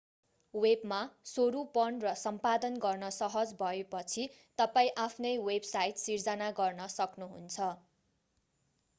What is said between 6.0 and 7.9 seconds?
सिर्जना गर्न सक्नुहुन्छ